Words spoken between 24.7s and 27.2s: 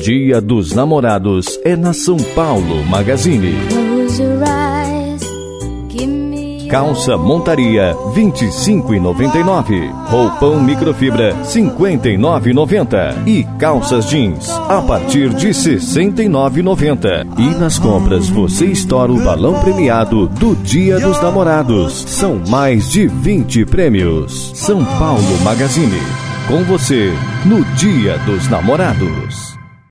Paulo Magazine. Com você